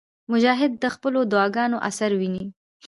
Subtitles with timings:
[0.31, 2.45] مجاهد د خپلو دعاګانو اثر ویني.